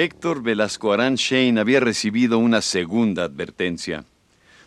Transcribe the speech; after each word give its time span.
Héctor 0.00 0.44
Velasco 0.44 0.92
Arán 0.92 1.16
Shane 1.16 1.58
había 1.58 1.80
recibido 1.80 2.38
una 2.38 2.62
segunda 2.62 3.24
advertencia. 3.24 4.04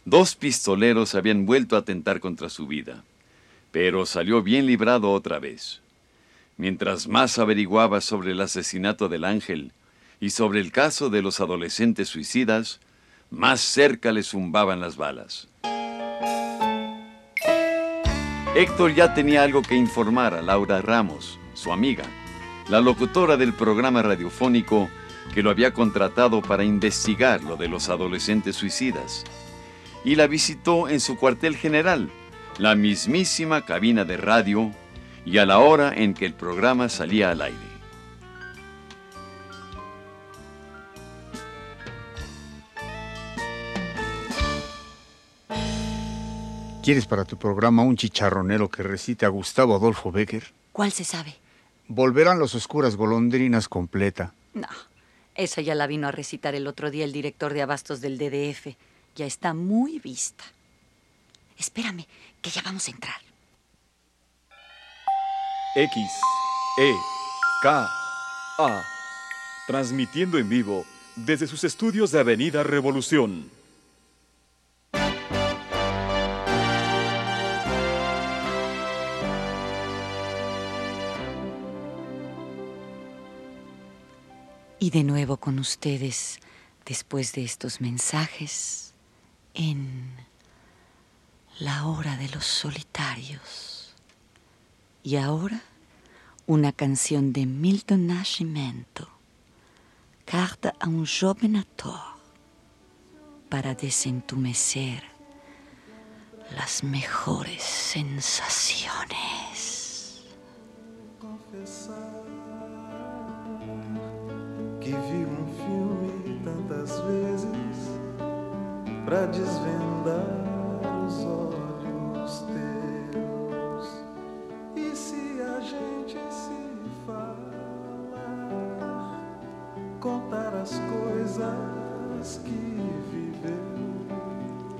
Dos 0.03 0.35
pistoleros 0.35 1.15
habían 1.15 1.45
vuelto 1.45 1.77
a 1.77 1.79
atentar 1.79 2.19
contra 2.19 2.49
su 2.49 2.67
vida, 2.67 3.05
pero 3.71 4.05
salió 4.05 4.43
bien 4.43 4.65
librado 4.65 5.09
otra 5.09 5.39
vez. 5.39 5.79
Mientras 6.57 7.07
más 7.07 7.39
averiguaba 7.39 8.01
sobre 8.01 8.33
el 8.33 8.41
asesinato 8.41 9.07
del 9.07 9.23
ángel 9.23 9.71
y 10.19 10.31
sobre 10.31 10.59
el 10.59 10.73
caso 10.73 11.09
de 11.09 11.21
los 11.21 11.39
adolescentes 11.39 12.09
suicidas, 12.09 12.81
más 13.29 13.61
cerca 13.61 14.11
le 14.11 14.23
zumbaban 14.23 14.81
las 14.81 14.97
balas. 14.97 15.47
Héctor 18.53 18.93
ya 18.95 19.13
tenía 19.13 19.43
algo 19.43 19.61
que 19.61 19.75
informar 19.75 20.33
a 20.33 20.41
Laura 20.41 20.81
Ramos, 20.81 21.39
su 21.53 21.71
amiga, 21.71 22.03
la 22.67 22.81
locutora 22.81 23.37
del 23.37 23.53
programa 23.53 24.01
radiofónico 24.01 24.89
que 25.33 25.43
lo 25.43 25.49
había 25.49 25.73
contratado 25.73 26.41
para 26.41 26.63
investigar 26.63 27.43
lo 27.43 27.55
de 27.55 27.67
los 27.67 27.89
adolescentes 27.89 28.55
suicidas. 28.55 29.23
Y 30.03 30.15
la 30.15 30.27
visitó 30.27 30.89
en 30.89 30.99
su 30.99 31.17
cuartel 31.17 31.55
general, 31.55 32.09
la 32.57 32.75
mismísima 32.75 33.65
cabina 33.65 34.03
de 34.03 34.17
radio, 34.17 34.71
y 35.25 35.37
a 35.37 35.45
la 35.45 35.59
hora 35.59 35.93
en 35.95 36.13
que 36.13 36.25
el 36.25 36.33
programa 36.33 36.89
salía 36.89 37.31
al 37.31 37.41
aire. 37.41 37.71
¿Quieres 46.83 47.05
para 47.05 47.25
tu 47.25 47.37
programa 47.37 47.83
un 47.83 47.95
chicharronero 47.95 48.67
que 48.67 48.81
recite 48.81 49.27
a 49.27 49.29
Gustavo 49.29 49.75
Adolfo 49.75 50.11
Becker? 50.11 50.51
¿Cuál 50.71 50.91
se 50.91 51.03
sabe? 51.03 51.35
Volverán 51.87 52.39
los 52.39 52.55
oscuras 52.55 52.95
golondrinas 52.95 53.69
completa. 53.69 54.33
No, 54.55 54.67
esa 55.43 55.61
ya 55.61 55.75
la 55.75 55.87
vino 55.87 56.07
a 56.07 56.11
recitar 56.11 56.55
el 56.55 56.67
otro 56.67 56.91
día 56.91 57.05
el 57.05 57.11
director 57.11 57.53
de 57.53 57.61
abastos 57.61 58.01
del 58.01 58.17
DDF. 58.17 58.75
Ya 59.15 59.25
está 59.25 59.53
muy 59.53 59.99
vista. 59.99 60.43
Espérame, 61.57 62.07
que 62.41 62.49
ya 62.49 62.61
vamos 62.61 62.87
a 62.87 62.91
entrar. 62.91 63.21
X, 65.75 65.95
E, 66.79 66.93
K, 67.61 67.89
A. 68.59 68.83
Transmitiendo 69.67 70.37
en 70.37 70.49
vivo 70.49 70.85
desde 71.15 71.47
sus 71.47 71.63
estudios 71.63 72.11
de 72.11 72.19
Avenida 72.19 72.63
Revolución. 72.63 73.49
Y 84.81 84.89
de 84.89 85.03
nuevo 85.03 85.37
con 85.37 85.59
ustedes, 85.59 86.39
después 86.87 87.33
de 87.33 87.43
estos 87.43 87.81
mensajes, 87.81 88.95
en 89.53 90.11
la 91.59 91.85
hora 91.85 92.17
de 92.17 92.27
los 92.29 92.45
solitarios. 92.45 93.93
Y 95.03 95.17
ahora, 95.17 95.61
una 96.47 96.71
canción 96.71 97.31
de 97.31 97.45
Milton 97.45 98.07
Nascimento, 98.07 99.07
Carta 100.25 100.73
a 100.79 100.87
un 100.87 101.05
joven 101.05 101.57
actor, 101.57 102.01
para 103.49 103.75
desentumecer 103.75 105.03
las 106.55 106.83
mejores 106.83 107.61
sensaciones. 107.61 109.50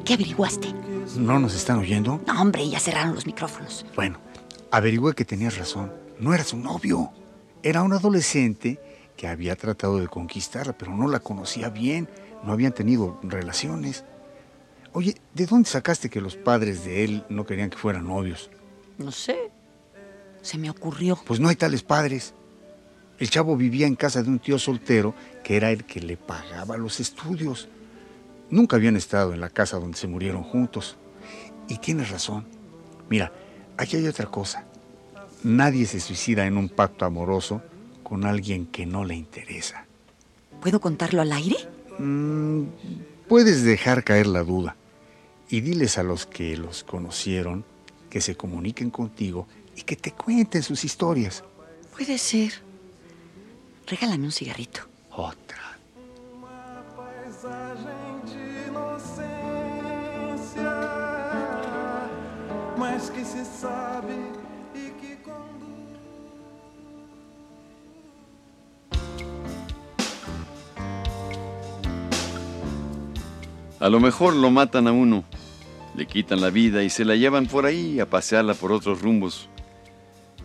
¿Qué 0.05 0.13
averiguaste? 0.13 0.73
¿No 1.17 1.39
nos 1.39 1.53
están 1.53 1.79
oyendo? 1.79 2.21
No, 2.25 2.41
hombre, 2.41 2.67
ya 2.67 2.79
cerraron 2.79 3.15
los 3.15 3.25
micrófonos. 3.25 3.85
Bueno, 3.95 4.17
averigüé 4.71 5.13
que 5.13 5.25
tenías 5.25 5.57
razón. 5.57 5.91
No 6.19 6.33
era 6.33 6.43
su 6.43 6.57
novio. 6.57 7.11
Era 7.63 7.83
un 7.83 7.93
adolescente 7.93 8.79
que 9.15 9.27
había 9.27 9.55
tratado 9.55 9.99
de 9.99 10.07
conquistarla, 10.07 10.77
pero 10.77 10.95
no 10.95 11.07
la 11.07 11.19
conocía 11.19 11.69
bien. 11.69 12.09
No 12.43 12.53
habían 12.53 12.73
tenido 12.73 13.19
relaciones. 13.23 14.03
Oye, 14.93 15.15
¿de 15.33 15.45
dónde 15.45 15.69
sacaste 15.69 16.09
que 16.09 16.21
los 16.21 16.35
padres 16.35 16.83
de 16.83 17.03
él 17.03 17.23
no 17.29 17.45
querían 17.45 17.69
que 17.69 17.77
fueran 17.77 18.07
novios? 18.07 18.49
No 18.97 19.11
sé. 19.11 19.51
Se 20.41 20.57
me 20.57 20.69
ocurrió. 20.69 21.19
Pues 21.25 21.39
no 21.39 21.49
hay 21.49 21.55
tales 21.55 21.83
padres. 21.83 22.33
El 23.19 23.29
chavo 23.29 23.55
vivía 23.55 23.85
en 23.85 23.95
casa 23.95 24.23
de 24.23 24.29
un 24.29 24.39
tío 24.39 24.57
soltero 24.57 25.13
que 25.43 25.55
era 25.55 25.69
el 25.71 25.85
que 25.85 26.01
le 26.01 26.17
pagaba 26.17 26.77
los 26.77 26.99
estudios. 26.99 27.69
Nunca 28.51 28.75
habían 28.75 28.97
estado 28.97 29.33
en 29.33 29.39
la 29.39 29.49
casa 29.49 29.79
donde 29.79 29.97
se 29.97 30.07
murieron 30.07 30.43
juntos. 30.43 30.97
Y 31.67 31.77
tienes 31.77 32.09
razón. 32.11 32.45
Mira, 33.09 33.31
aquí 33.77 33.95
hay 33.95 34.07
otra 34.07 34.27
cosa. 34.27 34.65
Nadie 35.43 35.85
se 35.85 35.99
suicida 35.99 36.45
en 36.45 36.57
un 36.57 36.69
pacto 36.69 37.05
amoroso 37.05 37.61
con 38.03 38.25
alguien 38.25 38.67
que 38.67 38.85
no 38.85 39.05
le 39.05 39.15
interesa. 39.15 39.85
¿Puedo 40.59 40.79
contarlo 40.81 41.21
al 41.21 41.31
aire? 41.31 41.55
Mm, 41.97 42.63
puedes 43.27 43.63
dejar 43.63 44.03
caer 44.03 44.27
la 44.27 44.43
duda 44.43 44.75
y 45.49 45.61
diles 45.61 45.97
a 45.97 46.03
los 46.03 46.25
que 46.25 46.55
los 46.57 46.83
conocieron 46.83 47.65
que 48.09 48.21
se 48.21 48.35
comuniquen 48.35 48.91
contigo 48.91 49.47
y 49.75 49.83
que 49.83 49.95
te 49.95 50.11
cuenten 50.11 50.61
sus 50.61 50.83
historias. 50.83 51.43
Puede 51.95 52.17
ser. 52.17 52.53
Regálame 53.87 54.25
un 54.25 54.31
cigarrito. 54.31 54.81
Otra. 55.11 55.70
Que 63.09 63.23
se 63.25 63.45
sabe 63.45 64.15
que. 64.73 65.17
A 73.79 73.89
lo 73.89 73.99
mejor 73.99 74.35
lo 74.35 74.51
matan 74.51 74.87
a 74.87 74.91
uno, 74.91 75.23
le 75.95 76.05
quitan 76.05 76.39
la 76.39 76.51
vida 76.51 76.83
y 76.83 76.91
se 76.91 77.03
la 77.03 77.15
llevan 77.15 77.47
por 77.47 77.65
ahí 77.65 77.99
a 77.99 78.07
pasearla 78.07 78.53
por 78.53 78.71
otros 78.71 79.01
rumbos. 79.01 79.49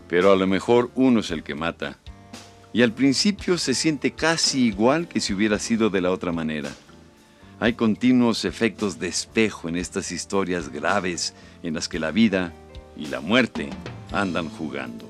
Pero 0.09 0.33
a 0.33 0.37
lo 0.37 0.47
mejor 0.47 0.91
uno 0.95 1.21
es 1.21 1.31
el 1.31 1.43
que 1.43 1.55
mata. 1.55 1.99
Y 2.73 2.83
al 2.83 2.93
principio 2.93 3.59
se 3.59 3.75
siente 3.75 4.13
casi 4.13 4.67
igual 4.67 5.07
que 5.07 5.21
si 5.21 5.35
hubiera 5.35 5.59
sido 5.59 5.91
de 5.91 6.01
la 6.01 6.13
otra 6.13 6.33
manera. 6.33 6.71
Hay 7.59 7.73
continuos 7.73 8.45
efectos 8.45 8.99
de 8.99 9.09
espejo 9.09 9.69
en 9.69 9.77
estas 9.77 10.13
historias 10.13 10.69
graves 10.69 11.35
en 11.63 11.73
las 11.75 11.89
que 11.89 11.99
la 11.99 12.11
vida 12.11 12.53
y 12.97 13.07
la 13.07 13.21
muerte 13.21 13.71
andan 14.13 14.51
jugando. 14.51 15.09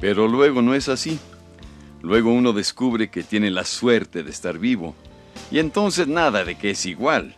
Pero 0.00 0.26
luego 0.26 0.60
no 0.60 0.74
es 0.74 0.88
así. 0.88 1.20
Luego 2.02 2.32
uno 2.32 2.52
descubre 2.52 3.10
que 3.10 3.22
tiene 3.22 3.52
la 3.52 3.64
suerte 3.64 4.24
de 4.24 4.30
estar 4.30 4.58
vivo. 4.58 4.96
Y 5.52 5.60
entonces 5.60 6.08
nada 6.08 6.44
de 6.44 6.56
que 6.56 6.70
es 6.70 6.84
igual. 6.84 7.36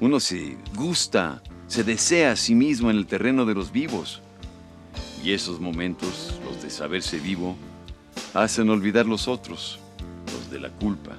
Uno 0.00 0.20
se 0.20 0.56
gusta, 0.76 1.42
se 1.66 1.82
desea 1.82 2.30
a 2.30 2.36
sí 2.36 2.54
mismo 2.54 2.92
en 2.92 2.96
el 2.96 3.06
terreno 3.06 3.44
de 3.44 3.54
los 3.54 3.72
vivos. 3.72 4.22
Y 5.24 5.32
esos 5.32 5.58
momentos, 5.58 6.38
los 6.44 6.62
de 6.62 6.70
saberse 6.70 7.18
vivo, 7.18 7.56
hacen 8.34 8.70
olvidar 8.70 9.06
los 9.06 9.26
otros, 9.26 9.80
de 10.54 10.60
la 10.60 10.70
culpa. 10.70 11.18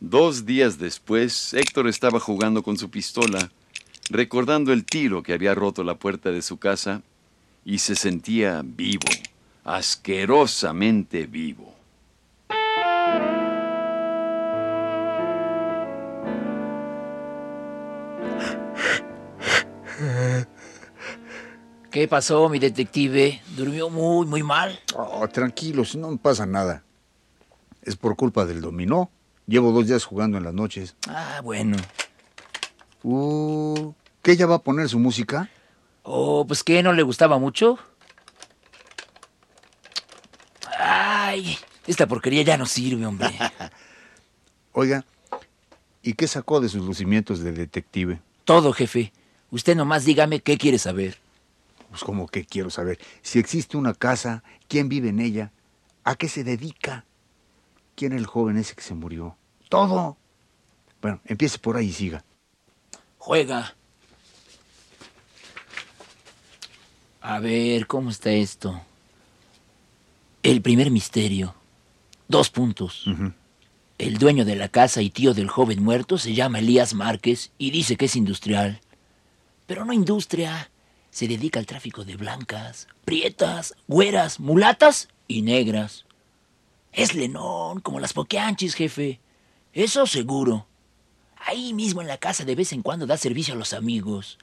Dos 0.00 0.46
días 0.46 0.78
después, 0.78 1.54
Héctor 1.54 1.88
estaba 1.88 2.20
jugando 2.20 2.62
con 2.62 2.78
su 2.78 2.88
pistola, 2.88 3.50
recordando 4.10 4.72
el 4.72 4.84
tiro 4.84 5.22
que 5.22 5.32
había 5.32 5.54
roto 5.54 5.82
la 5.82 5.96
puerta 5.96 6.30
de 6.30 6.42
su 6.42 6.58
casa, 6.58 7.02
y 7.64 7.78
se 7.78 7.96
sentía 7.96 8.62
vivo, 8.64 9.08
asquerosamente 9.64 11.26
vivo. 11.26 11.74
¿Qué 21.92 22.08
pasó, 22.08 22.48
mi 22.48 22.58
detective? 22.58 23.42
¿Durmió 23.54 23.90
muy, 23.90 24.24
muy 24.24 24.42
mal? 24.42 24.80
Oh, 24.96 25.28
tranquilos, 25.28 25.94
no 25.94 26.10
me 26.10 26.16
pasa 26.16 26.46
nada. 26.46 26.82
Es 27.82 27.96
por 27.96 28.16
culpa 28.16 28.46
del 28.46 28.62
dominó. 28.62 29.10
Llevo 29.46 29.72
dos 29.72 29.86
días 29.86 30.02
jugando 30.06 30.38
en 30.38 30.44
las 30.44 30.54
noches. 30.54 30.96
Ah, 31.06 31.42
bueno. 31.44 31.76
Uh, 33.02 33.92
¿Qué 34.22 34.32
ella 34.32 34.46
va 34.46 34.54
a 34.54 34.62
poner 34.62 34.88
su 34.88 34.98
música? 34.98 35.50
Oh, 36.02 36.46
pues 36.46 36.64
¿qué? 36.64 36.82
¿No 36.82 36.94
le 36.94 37.02
gustaba 37.02 37.38
mucho? 37.38 37.78
Ay, 40.78 41.58
esta 41.86 42.06
porquería 42.06 42.42
ya 42.42 42.56
no 42.56 42.64
sirve, 42.64 43.04
hombre. 43.04 43.38
Oiga, 44.72 45.04
¿y 46.02 46.14
qué 46.14 46.26
sacó 46.26 46.62
de 46.62 46.70
sus 46.70 46.86
lucimientos 46.86 47.40
de 47.40 47.52
detective? 47.52 48.18
Todo, 48.44 48.72
jefe. 48.72 49.12
Usted 49.50 49.76
nomás 49.76 50.06
dígame 50.06 50.40
qué 50.40 50.56
quiere 50.56 50.78
saber. 50.78 51.21
Pues 51.92 52.04
como 52.04 52.26
que 52.26 52.46
quiero 52.46 52.70
saber. 52.70 52.98
Si 53.20 53.38
existe 53.38 53.76
una 53.76 53.92
casa, 53.92 54.42
¿quién 54.66 54.88
vive 54.88 55.10
en 55.10 55.20
ella? 55.20 55.52
¿A 56.04 56.14
qué 56.14 56.26
se 56.26 56.42
dedica? 56.42 57.04
¿Quién 57.94 58.14
es 58.14 58.18
el 58.18 58.24
joven 58.24 58.56
ese 58.56 58.74
que 58.74 58.80
se 58.80 58.94
murió? 58.94 59.36
Todo. 59.68 60.16
Bueno, 61.02 61.20
empiece 61.26 61.58
por 61.58 61.76
ahí 61.76 61.88
y 61.88 61.92
siga. 61.92 62.24
Juega. 63.18 63.76
A 67.20 67.40
ver, 67.40 67.86
¿cómo 67.86 68.08
está 68.08 68.30
esto? 68.30 68.80
El 70.42 70.62
primer 70.62 70.90
misterio. 70.90 71.54
Dos 72.26 72.48
puntos. 72.48 73.04
El 73.98 74.16
dueño 74.16 74.46
de 74.46 74.56
la 74.56 74.70
casa 74.70 75.02
y 75.02 75.10
tío 75.10 75.34
del 75.34 75.50
joven 75.50 75.84
muerto 75.84 76.16
se 76.16 76.32
llama 76.32 76.60
Elías 76.60 76.94
Márquez 76.94 77.52
y 77.58 77.70
dice 77.70 77.98
que 77.98 78.06
es 78.06 78.16
industrial. 78.16 78.80
Pero 79.66 79.84
no 79.84 79.92
industria. 79.92 80.71
Se 81.12 81.28
dedica 81.28 81.60
al 81.60 81.66
tráfico 81.66 82.06
de 82.06 82.16
blancas, 82.16 82.88
prietas, 83.04 83.74
güeras, 83.86 84.40
mulatas 84.40 85.08
y 85.28 85.42
negras. 85.42 86.06
Es 86.90 87.14
lenón, 87.14 87.80
como 87.80 88.00
las 88.00 88.14
pokeanchis, 88.14 88.74
jefe. 88.74 89.20
Eso 89.74 90.06
seguro. 90.06 90.66
Ahí 91.36 91.74
mismo 91.74 92.00
en 92.00 92.08
la 92.08 92.16
casa 92.16 92.46
de 92.46 92.54
vez 92.54 92.72
en 92.72 92.80
cuando 92.80 93.06
da 93.06 93.18
servicio 93.18 93.52
a 93.52 93.58
los 93.58 93.74
amigos. 93.74 94.38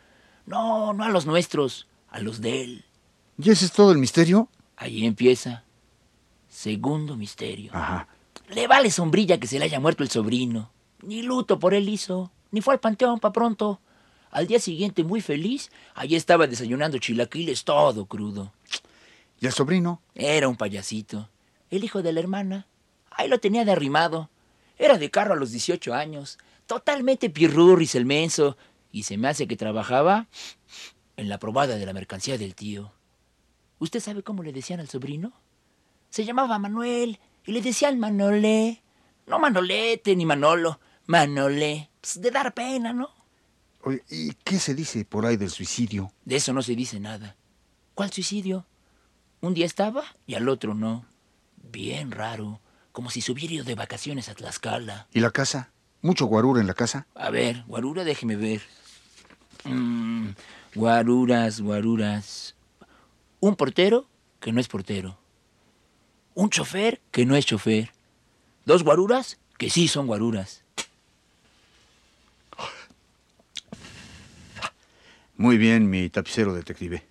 No, 0.45 0.94
no 0.94 1.04
a 1.04 1.10
los 1.10 1.25
nuestros, 1.25 1.88
a 2.07 2.19
los 2.19 2.39
de 2.39 2.62
él. 2.62 2.86
¿Y 3.39 3.50
ese 3.50 3.66
es 3.66 3.71
todo 3.71 3.92
el 3.92 3.98
misterio? 3.98 4.48
Ahí 4.77 5.07
empieza. 5.07 5.63
Segundo 6.50 7.16
misterio. 7.16 7.71
Ajá. 7.74 8.07
Le 8.48 8.68
vale 8.68 8.92
sombrilla 8.92 9.39
que 9.39 9.48
se 9.48 9.57
le 9.57 9.66
haya 9.66 9.80
muerto 9.80 10.04
el 10.04 10.12
sobrino. 10.12 10.69
Ni 11.01 11.24
luto 11.24 11.57
por 11.57 11.74
él 11.74 11.89
hizo, 11.89 12.31
ni 12.51 12.62
fue 12.62 12.75
al 12.75 12.80
panteón 12.80 13.19
pa' 13.19 13.33
pronto. 13.33 13.81
Al 14.31 14.47
día 14.47 14.59
siguiente, 14.59 15.03
muy 15.03 15.21
feliz, 15.21 15.71
allí 15.95 16.15
estaba 16.15 16.47
desayunando 16.47 16.99
chilaquiles 16.99 17.63
todo 17.63 18.05
crudo. 18.05 18.53
¿Y 19.39 19.47
el 19.47 19.53
sobrino? 19.53 20.01
Era 20.15 20.47
un 20.47 20.55
payasito. 20.55 21.29
El 21.69 21.83
hijo 21.83 22.01
de 22.01 22.13
la 22.13 22.19
hermana. 22.19 22.67
Ahí 23.11 23.27
lo 23.27 23.39
tenía 23.39 23.65
de 23.65 23.71
arrimado. 23.71 24.29
Era 24.77 24.97
de 24.97 25.09
carro 25.09 25.33
a 25.33 25.37
los 25.37 25.51
18 25.51 25.93
años. 25.93 26.37
Totalmente 26.67 27.29
pirurris 27.29 27.95
el 27.95 28.05
menso. 28.05 28.57
Y 28.91 29.03
se 29.03 29.17
me 29.17 29.27
hace 29.27 29.47
que 29.47 29.55
trabajaba 29.55 30.27
en 31.17 31.29
la 31.29 31.39
probada 31.39 31.75
de 31.75 31.85
la 31.85 31.93
mercancía 31.93 32.37
del 32.37 32.55
tío. 32.55 32.91
¿Usted 33.79 33.99
sabe 33.99 34.23
cómo 34.23 34.43
le 34.43 34.51
decían 34.51 34.79
al 34.79 34.89
sobrino? 34.89 35.33
Se 36.09 36.25
llamaba 36.25 36.59
Manuel 36.59 37.19
y 37.45 37.51
le 37.51 37.61
decían 37.61 37.99
Manolé. 37.99 38.81
No 39.25 39.39
Manolete 39.39 40.15
ni 40.15 40.25
Manolo. 40.25 40.79
Manolé. 41.05 41.89
Pues 42.01 42.21
de 42.21 42.31
dar 42.31 42.53
pena, 42.53 42.93
¿no? 42.93 43.19
Oye, 43.81 44.03
¿y 44.09 44.33
qué 44.43 44.59
se 44.59 44.75
dice 44.75 45.05
por 45.05 45.25
ahí 45.25 45.37
del 45.37 45.49
suicidio? 45.49 46.11
De 46.25 46.35
eso 46.35 46.53
no 46.53 46.61
se 46.61 46.75
dice 46.75 46.99
nada. 46.99 47.35
¿Cuál 47.95 48.11
suicidio? 48.11 48.65
Un 49.41 49.53
día 49.53 49.65
estaba 49.65 50.03
y 50.27 50.35
al 50.35 50.49
otro 50.49 50.73
no. 50.73 51.05
Bien 51.71 52.11
raro, 52.11 52.59
como 52.91 53.09
si 53.09 53.21
se 53.21 53.31
hubiera 53.31 53.53
ido 53.53 53.63
de 53.63 53.75
vacaciones 53.75 54.27
a 54.27 54.35
Tlaxcala. 54.35 55.07
¿Y 55.13 55.21
la 55.21 55.31
casa? 55.31 55.71
¿Mucho 56.01 56.25
guarura 56.25 56.61
en 56.61 56.67
la 56.67 56.73
casa? 56.73 57.07
A 57.15 57.29
ver, 57.29 57.63
guarura, 57.67 58.03
déjeme 58.03 58.35
ver. 58.35 58.61
Mm, 59.63 60.29
guaruras, 60.75 61.61
guaruras. 61.61 62.55
Un 63.39 63.55
portero 63.55 64.07
que 64.39 64.51
no 64.51 64.59
es 64.59 64.67
portero. 64.67 65.17
Un 66.33 66.49
chofer 66.49 67.01
que 67.11 67.25
no 67.25 67.35
es 67.35 67.45
chofer. 67.45 67.91
Dos 68.65 68.83
guaruras 68.83 69.39
que 69.57 69.69
sí 69.69 69.87
son 69.87 70.07
guaruras. 70.07 70.63
Muy 75.39 75.57
bien, 75.57 75.89
mi 75.89 76.09
tapicero 76.09 76.53
detective. 76.53 77.01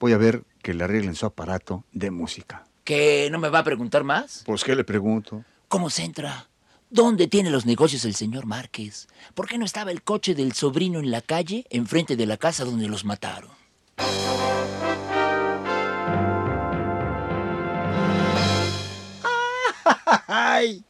Voy 0.00 0.14
a 0.14 0.16
ver 0.16 0.44
que 0.62 0.72
le 0.72 0.82
arreglen 0.82 1.14
su 1.14 1.26
aparato 1.26 1.84
de 1.92 2.10
música. 2.10 2.64
¿Que 2.84 3.28
no 3.30 3.38
me 3.38 3.50
va 3.50 3.58
a 3.58 3.64
preguntar 3.64 4.02
más? 4.02 4.44
Pues, 4.46 4.64
¿qué 4.64 4.74
le 4.74 4.84
pregunto? 4.84 5.44
¿Cómo 5.68 5.90
se 5.90 6.04
entra? 6.04 6.48
¿Dónde 6.88 7.28
tiene 7.28 7.50
los 7.50 7.66
negocios 7.66 8.06
el 8.06 8.14
señor 8.14 8.46
Márquez? 8.46 9.08
¿Por 9.34 9.46
qué 9.46 9.58
no 9.58 9.66
estaba 9.66 9.90
el 9.90 10.00
coche 10.00 10.34
del 10.34 10.54
sobrino 10.54 11.00
en 11.00 11.10
la 11.10 11.20
calle, 11.20 11.66
enfrente 11.68 12.16
de 12.16 12.24
la 12.24 12.38
casa 12.38 12.64
donde 12.64 12.88
los 12.88 13.04
mataron? 13.04 13.50
¡Ay! 20.26 20.82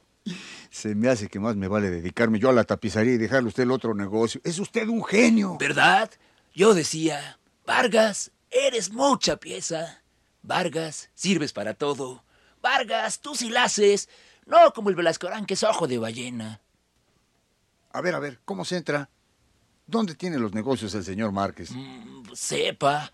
Se 0.79 0.95
me 0.95 1.09
hace 1.09 1.27
que 1.27 1.41
más 1.41 1.57
me 1.57 1.67
vale 1.67 1.91
dedicarme 1.91 2.39
yo 2.39 2.51
a 2.51 2.53
la 2.53 2.63
tapicería 2.63 3.15
y 3.15 3.19
dejarle 3.19 3.47
a 3.47 3.49
usted 3.49 3.65
el 3.65 3.73
otro 3.73 3.95
negocio. 3.95 4.41
Es 4.45 4.61
usted 4.61 4.87
un 4.87 5.05
genio. 5.05 5.57
¿Verdad? 5.59 6.09
Yo 6.55 6.73
decía, 6.73 7.41
Vargas, 7.67 8.31
eres 8.49 8.93
mucha 8.93 9.39
pieza. 9.39 10.05
Vargas, 10.43 11.11
sirves 11.15 11.53
para 11.53 11.75
todo. 11.75 12.23
Vargas, 12.63 13.19
tú 13.19 13.35
sí 13.35 13.51
la 13.51 13.65
haces. 13.65 14.09
No 14.47 14.73
como 14.73 14.89
el 14.89 14.95
Velascorán 14.95 15.47
que 15.47 15.55
es 15.55 15.65
ojo 15.65 15.89
de 15.89 15.99
ballena. 15.99 16.61
A 17.91 18.01
ver, 18.01 18.15
a 18.15 18.21
ver, 18.21 18.39
¿cómo 18.45 18.65
se 18.65 18.77
entra? 18.77 19.11
¿Dónde 19.85 20.15
tiene 20.15 20.39
los 20.39 20.55
negocios 20.55 20.95
el 20.95 21.03
señor 21.03 21.33
Márquez? 21.33 21.73
Mm, 21.73 22.23
sepa. 22.35 23.11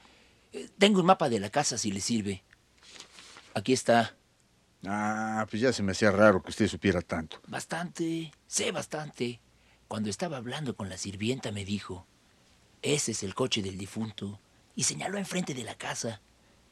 Eh, 0.52 0.68
Tengo 0.76 1.00
un 1.00 1.06
mapa 1.06 1.30
de 1.30 1.40
la 1.40 1.48
casa 1.48 1.78
si 1.78 1.90
le 1.90 2.02
sirve. 2.02 2.44
Aquí 3.54 3.72
está. 3.72 4.14
Ah, 4.86 5.46
pues 5.48 5.62
ya 5.62 5.72
se 5.72 5.82
me 5.82 5.92
hacía 5.92 6.10
raro 6.10 6.42
que 6.42 6.50
usted 6.50 6.68
supiera 6.68 7.00
tanto. 7.00 7.40
Bastante. 7.46 8.32
Sé 8.46 8.72
bastante. 8.72 9.40
Cuando 9.88 10.10
estaba 10.10 10.36
hablando 10.36 10.76
con 10.76 10.88
la 10.88 10.96
sirvienta 10.96 11.52
me 11.52 11.64
dijo, 11.64 12.06
ese 12.82 13.12
es 13.12 13.22
el 13.22 13.34
coche 13.34 13.62
del 13.62 13.78
difunto. 13.78 14.40
Y 14.76 14.84
señaló 14.84 15.18
enfrente 15.18 15.54
de 15.54 15.64
la 15.64 15.76
casa. 15.76 16.20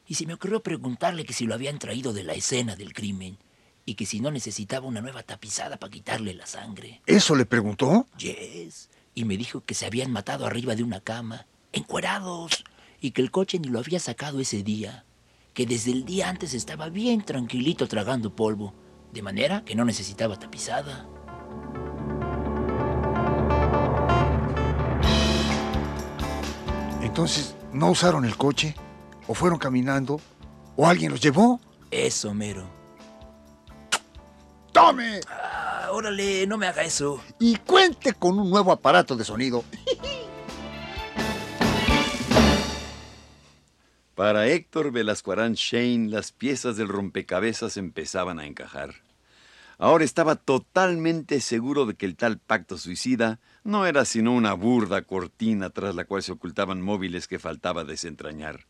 Y 0.05 0.15
se 0.15 0.25
me 0.25 0.33
ocurrió 0.33 0.61
preguntarle 0.61 1.23
que 1.23 1.33
si 1.33 1.45
lo 1.45 1.53
habían 1.53 1.79
traído 1.79 2.11
de 2.11 2.23
la 2.23 2.33
escena 2.33 2.75
del 2.75 2.93
crimen. 2.93 3.37
Y 3.85 3.95
que 3.95 4.05
si 4.05 4.19
no 4.19 4.31
necesitaba 4.31 4.87
una 4.87 5.01
nueva 5.01 5.23
tapizada 5.23 5.77
para 5.77 5.91
quitarle 5.91 6.33
la 6.33 6.45
sangre. 6.45 7.01
¿Eso 7.05 7.35
le 7.35 7.45
preguntó? 7.45 8.07
Yes. 8.17 8.89
Y 9.15 9.25
me 9.25 9.37
dijo 9.37 9.61
que 9.61 9.73
se 9.73 9.85
habían 9.85 10.11
matado 10.11 10.45
arriba 10.45 10.75
de 10.75 10.83
una 10.83 11.01
cama, 11.01 11.45
encuerados, 11.71 12.63
y 12.99 13.11
que 13.11 13.21
el 13.21 13.31
coche 13.31 13.59
ni 13.59 13.67
lo 13.67 13.79
había 13.79 13.99
sacado 13.99 14.39
ese 14.39 14.63
día, 14.63 15.05
que 15.53 15.65
desde 15.65 15.91
el 15.91 16.05
día 16.05 16.29
antes 16.29 16.53
estaba 16.53 16.89
bien 16.89 17.21
tranquilito 17.21 17.87
tragando 17.87 18.35
polvo, 18.35 18.73
de 19.11 19.21
manera 19.21 19.63
que 19.63 19.75
no 19.75 19.85
necesitaba 19.85 20.37
tapizada. 20.37 21.07
Entonces, 27.01 27.55
¿no 27.71 27.91
usaron 27.91 28.25
el 28.25 28.35
coche? 28.35 28.75
¿O 29.27 29.35
fueron 29.35 29.59
caminando? 29.59 30.19
¿O 30.75 30.87
alguien 30.87 31.11
los 31.11 31.21
llevó? 31.21 31.59
Eso, 31.91 32.33
mero. 32.33 32.67
¡Tome! 34.71 35.19
Ah, 35.29 35.89
órale, 35.91 36.47
no 36.47 36.57
me 36.57 36.65
haga 36.65 36.83
eso. 36.83 37.21
Y 37.39 37.57
cuente 37.57 38.13
con 38.13 38.39
un 38.39 38.49
nuevo 38.49 38.71
aparato 38.71 39.15
de 39.15 39.23
sonido. 39.23 39.63
Para 44.23 44.47
Héctor 44.47 44.93
Velascuarán 44.93 45.55
Shane, 45.55 46.07
las 46.07 46.31
piezas 46.31 46.77
del 46.77 46.87
rompecabezas 46.87 47.75
empezaban 47.75 48.39
a 48.39 48.45
encajar. 48.45 48.95
Ahora 49.77 50.05
estaba 50.05 50.37
totalmente 50.37 51.41
seguro 51.41 51.85
de 51.85 51.95
que 51.95 52.05
el 52.05 52.15
tal 52.15 52.37
pacto 52.37 52.77
suicida 52.77 53.41
no 53.65 53.85
era 53.85 54.05
sino 54.05 54.33
una 54.33 54.53
burda 54.53 55.01
cortina 55.01 55.71
tras 55.71 55.93
la 55.95 56.05
cual 56.05 56.23
se 56.23 56.31
ocultaban 56.31 56.81
móviles 56.81 57.27
que 57.27 57.37
faltaba 57.37 57.83
desentrañar. 57.83 58.65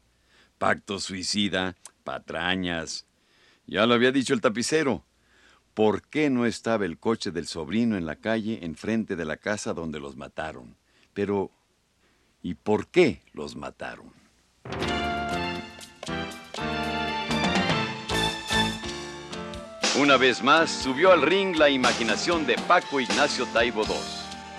Pacto 0.57 0.99
suicida, 0.99 1.75
patrañas. 2.03 3.05
Ya 3.67 3.85
lo 3.85 3.93
había 3.93 4.11
dicho 4.11 4.33
el 4.33 4.41
tapicero. 4.41 5.05
por 5.75 6.01
qué 6.01 6.31
no 6.31 6.47
estaba 6.47 6.85
el 6.85 6.97
coche 6.97 7.29
del 7.29 7.45
sobrino 7.45 7.95
en 7.95 8.07
la 8.07 8.15
calle 8.15 8.65
enfrente 8.65 9.15
de 9.15 9.25
la 9.25 9.37
casa 9.37 9.75
donde 9.75 9.99
los 9.99 10.15
mataron. 10.15 10.77
Pero, 11.13 11.51
¿y 12.41 12.55
por 12.55 12.87
qué 12.87 13.21
los 13.33 13.55
mataron? 13.55 14.13
Una 19.95 20.17
vez 20.17 20.41
más 20.41 20.71
subió 20.71 21.11
al 21.11 21.21
ring 21.21 21.55
la 21.55 21.69
imaginación 21.69 22.47
de 22.47 22.55
Paco 22.55 22.99
Ignacio 22.99 23.45
Taibo 23.53 23.83
II. 23.83 23.93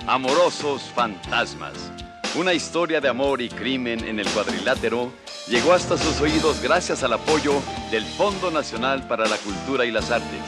Amorosos 0.07 0.83
fantasmas. 0.95 1.91
Una 2.37 2.53
historia 2.53 3.01
de 3.01 3.09
amor 3.09 3.43
y 3.43 3.49
crimen 3.49 4.05
en 4.07 4.21
el 4.21 4.29
cuadrilátero 4.29 5.13
llegó 5.49 5.73
hasta 5.73 5.99
sus 5.99 6.21
oídos 6.21 6.63
gracias 6.63 7.03
al 7.03 7.15
apoyo 7.15 7.61
del 7.91 8.05
Fondo 8.05 8.53
Nacional 8.53 9.09
para 9.09 9.27
la 9.27 9.37
Cultura 9.39 9.85
y 9.85 9.91
las 9.91 10.13
Artes, 10.13 10.41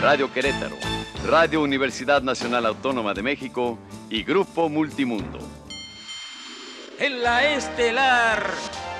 Radio 0.00 0.32
Querétaro, 0.32 0.76
Radio 1.26 1.60
Universidad 1.60 2.22
Nacional 2.22 2.64
Autónoma 2.64 3.12
de 3.12 3.22
México 3.22 3.78
y 4.08 4.22
Grupo 4.22 4.70
Multimundo. 4.70 5.38
En 6.98 7.22
la 7.22 7.44
estelar, 7.46 8.42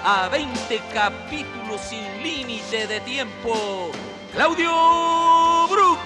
a 0.04 0.28
20 0.28 0.82
capítulos 0.92 1.80
sin 1.80 2.22
límite 2.22 2.86
de 2.86 3.00
tiempo, 3.00 3.90
Claudio 4.34 5.68
Brook 5.68 6.00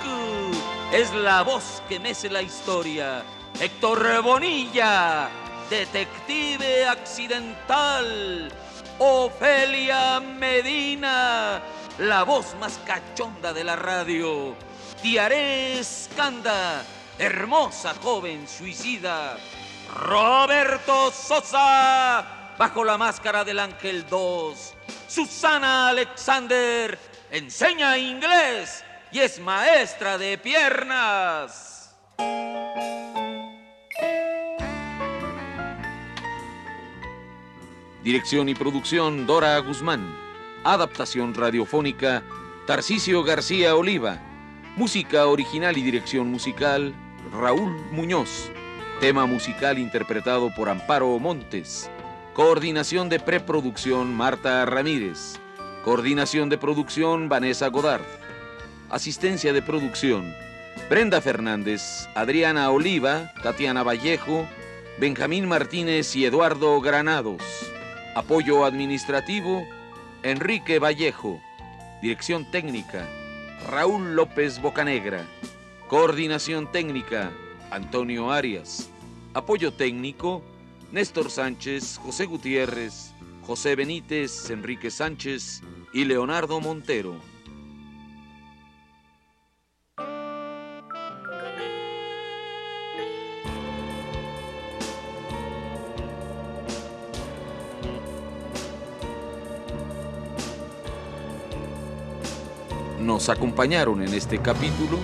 es 0.93 1.11
la 1.15 1.41
voz 1.41 1.83
que 1.89 1.99
mece 1.99 2.29
la 2.29 2.43
historia. 2.43 3.23
Héctor 3.59 4.21
Bonilla, 4.23 5.31
detective 5.71 6.85
accidental. 6.87 8.53
Ofelia 8.99 10.21
Medina, 10.21 11.63
la 12.01 12.23
voz 12.25 12.55
más 12.61 12.79
cachonda 12.85 13.55
de 13.55 13.65
la 13.65 13.77
radio. 13.77 14.55
Tiaré 15.01 15.79
Escanda, 15.79 16.83
hermosa 17.19 17.95
joven 18.03 18.47
suicida. 18.47 19.39
Roberto 19.95 21.11
Sosa, 21.13 22.53
bajo 22.59 22.85
la 22.85 22.99
máscara 22.99 23.43
del 23.43 23.59
Ángel 23.59 24.07
2. 24.07 24.75
Susana 25.09 25.89
Alexander, 25.89 26.99
enseña 27.31 27.99
inglés 27.99 28.85
y 29.13 29.21
es 29.21 29.41
maestra 29.41 30.19
de 30.19 30.39
piernas. 30.39 31.95
Dirección 38.03 38.49
y 38.49 38.55
producción 38.55 39.27
Dora 39.27 39.59
Guzmán. 39.59 40.17
Adaptación 40.65 41.35
radiofónica 41.35 42.23
Tarcisio 42.67 43.23
García 43.23 43.77
Oliva. 43.77 44.19
Música 44.77 45.27
original 45.27 45.77
y 45.77 45.83
dirección 45.83 46.31
musical 46.31 46.95
Raúl 47.33 47.77
Muñoz. 47.91 48.51
Tema 49.01 49.27
musical 49.27 49.79
interpretado 49.79 50.55
por 50.55 50.69
Amparo 50.69 51.19
Montes. 51.19 51.91
Coordinación 52.35 53.09
de 53.09 53.21
preproducción 53.21 54.15
Marta 54.15 54.65
Ramírez. 54.65 55.41
Coordinación 55.85 56.49
de 56.49 56.59
producción 56.59 57.29
Vanessa 57.29 57.69
Godard. 57.69 58.03
Asistencia 58.91 59.53
de 59.53 59.63
producción 59.63 60.35
Brenda 60.91 61.21
Fernández, 61.21 62.09
Adriana 62.15 62.71
Oliva, 62.71 63.33
Tatiana 63.43 63.85
Vallejo, 63.85 64.47
Benjamín 64.99 65.47
Martínez 65.47 66.17
y 66.17 66.25
Eduardo 66.25 66.81
Granados. 66.81 67.43
Apoyo 68.17 68.65
administrativo 68.65 69.67
Enrique 70.25 70.81
Vallejo. 70.81 71.41
Dirección 72.03 72.51
técnica 72.51 73.07
Raúl 73.71 74.17
López 74.17 74.61
Bocanegra. 74.61 75.25
Coordinación 75.89 76.73
técnica 76.73 77.31
Antonio 77.71 78.33
Arias. 78.33 78.91
Apoyo 79.33 79.73
técnico 79.73 80.43
Néstor 80.91 81.31
Sánchez, 81.31 82.01
José 82.03 82.25
Gutiérrez, 82.25 83.13
José 83.49 83.77
Benítez, 83.77 84.51
Enrique 84.51 84.91
Sánchez 84.91 85.63
y 85.95 86.05
Leonardo 86.05 86.61
Montero. 86.61 87.17
Nos 103.01 103.31
acompañaron 103.31 104.03
en 104.03 104.13
este 104.13 104.43
capítulo 104.43 104.99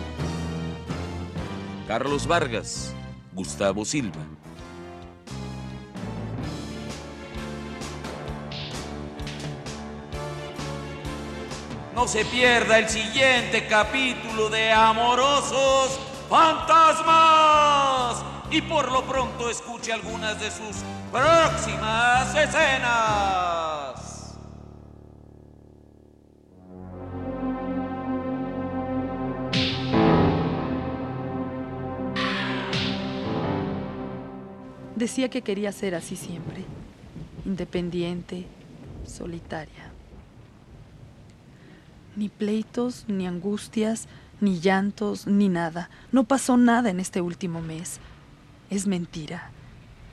Carlos 1.88 2.26
Vargas, 2.26 2.94
Gustavo 3.32 3.86
Silva. 3.86 4.43
No 11.94 12.08
se 12.08 12.24
pierda 12.24 12.78
el 12.78 12.88
siguiente 12.88 13.68
capítulo 13.68 14.50
de 14.50 14.72
Amorosos 14.72 16.00
Fantasmas. 16.28 18.24
Y 18.50 18.60
por 18.62 18.90
lo 18.90 19.04
pronto 19.04 19.48
escuche 19.48 19.92
algunas 19.92 20.40
de 20.40 20.50
sus 20.50 20.82
próximas 21.12 22.34
escenas. 22.34 23.94
Decía 34.96 35.28
que 35.28 35.42
quería 35.42 35.70
ser 35.70 35.94
así 35.94 36.16
siempre, 36.16 36.64
independiente, 37.44 38.46
solitaria. 39.06 39.93
Ni 42.16 42.28
pleitos, 42.28 43.04
ni 43.08 43.26
angustias, 43.26 44.06
ni 44.40 44.60
llantos, 44.60 45.26
ni 45.26 45.48
nada. 45.48 45.90
No 46.12 46.24
pasó 46.24 46.56
nada 46.56 46.90
en 46.90 47.00
este 47.00 47.20
último 47.20 47.60
mes. 47.60 47.98
Es 48.70 48.86
mentira. 48.86 49.50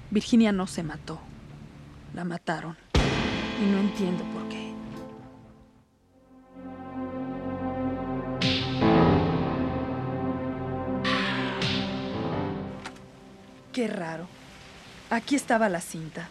Virginia 0.09 0.51
no 0.51 0.67
se 0.67 0.83
mató. 0.83 1.19
La 2.13 2.23
mataron. 2.23 2.75
Y 3.61 3.71
no 3.71 3.77
entiendo 3.79 4.23
por 4.33 4.49
qué. 4.49 4.71
Qué 13.71 13.87
raro. 13.87 14.27
Aquí 15.09 15.35
estaba 15.35 15.69
la 15.69 15.81
cinta. 15.81 16.27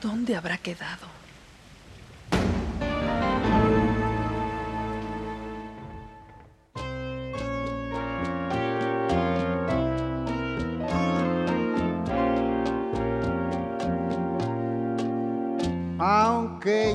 ¿Dónde 0.00 0.34
habrá 0.34 0.58
quedado? 0.58 1.21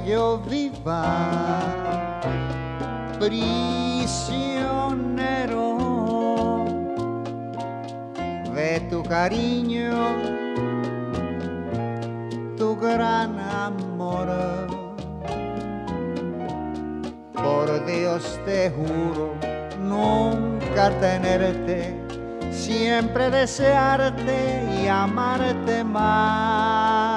Yo 0.08 0.40
viva 0.50 1.04
prisionero 3.20 4.16
de 8.56 8.80
tu 8.90 9.04
cariño, 9.04 9.92
tu 12.56 12.78
gran 12.78 13.38
amor. 13.40 14.28
Por 17.34 17.86
Dios 17.86 18.40
te 18.46 18.72
juro 18.72 19.34
nunca 19.78 20.90
tenerte, 21.02 21.94
siempre 22.50 23.30
desearte 23.30 24.64
y 24.82 24.88
amarte 24.88 25.84
más 25.84 27.17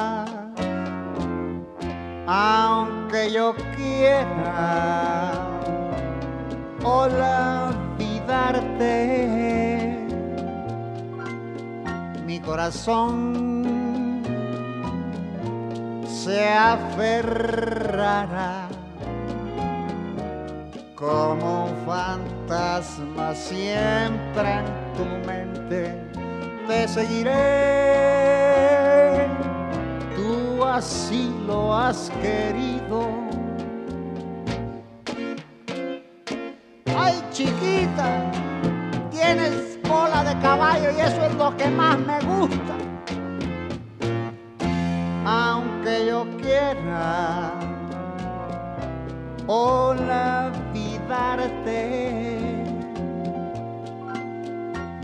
aunque 2.32 3.32
yo 3.32 3.56
quiera 3.74 5.32
olvidarte, 6.84 7.26
mi 12.24 12.38
corazón 12.38 14.22
se 16.06 16.48
aferrará 16.50 17.88
como 20.94 21.64
un 21.64 21.74
fantasma 21.84 23.34
siempre 23.34 24.52
en 24.52 24.66
tu 24.96 25.04
mente. 25.26 26.00
Te 26.68 26.86
seguiré 26.86 28.19
así 30.80 31.30
lo 31.46 31.74
has 31.76 32.10
querido. 32.22 32.98
Ay, 36.96 37.22
chiquita, 37.32 38.08
tienes 39.10 39.78
cola 39.86 40.24
de 40.24 40.34
caballo 40.40 40.90
y 40.96 41.00
eso 41.00 41.22
es 41.26 41.34
lo 41.34 41.54
que 41.58 41.68
más 41.68 41.98
me 41.98 42.18
gusta. 42.20 42.76
Aunque 45.26 46.06
yo 46.06 46.26
quiera 46.38 47.52
olvidarte, 49.46 50.22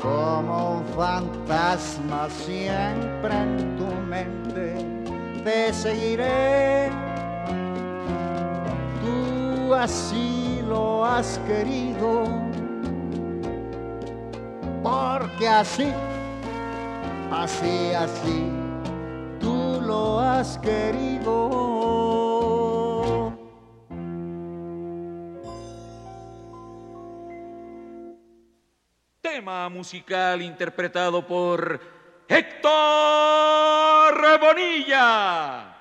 como 0.00 0.76
un 0.78 0.84
fantasma 0.96 2.28
siempre 2.30 3.34
en 3.34 3.76
tu 3.76 3.84
mente. 4.08 4.76
Te 5.44 5.74
seguiré, 5.74 6.88
tú 9.02 9.74
así 9.74 10.62
lo 10.66 11.04
has 11.04 11.38
querido, 11.46 12.24
porque 14.82 15.46
así, 15.46 15.92
así, 17.30 17.92
así, 17.92 18.50
tú 19.40 19.82
lo 19.82 20.20
has 20.20 20.56
querido. 20.58 21.79
Tema 29.40 29.70
musical 29.70 30.42
interpretado 30.42 31.26
por 31.26 31.80
Héctor 32.28 32.68
Bonilla. 34.38 35.79